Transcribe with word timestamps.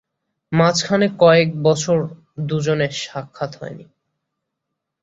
মাঝখানে 0.51 1.07
কয়েক 1.19 1.49
বছর 1.63 1.97
দু'জনের 2.47 2.93
সাক্ষাৎ 3.01 3.51
হয়নি। 3.61 3.85